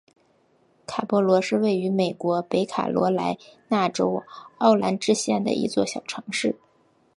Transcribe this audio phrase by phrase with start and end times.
[0.87, 4.23] 卡勃罗是位于美国北卡罗来纳州
[4.57, 6.57] 奥兰治县的一座小城市。